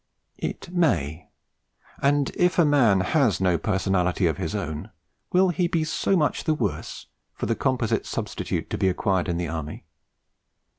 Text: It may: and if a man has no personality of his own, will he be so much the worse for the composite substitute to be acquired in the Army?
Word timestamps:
It 0.39 0.71
may: 0.73 1.29
and 2.01 2.31
if 2.35 2.57
a 2.57 2.65
man 2.65 3.01
has 3.01 3.39
no 3.39 3.59
personality 3.59 4.25
of 4.25 4.37
his 4.37 4.55
own, 4.55 4.89
will 5.31 5.49
he 5.49 5.67
be 5.67 5.83
so 5.83 6.17
much 6.17 6.45
the 6.45 6.55
worse 6.55 7.05
for 7.35 7.45
the 7.45 7.53
composite 7.55 8.07
substitute 8.07 8.71
to 8.71 8.79
be 8.79 8.89
acquired 8.89 9.29
in 9.29 9.37
the 9.37 9.47
Army? 9.49 9.85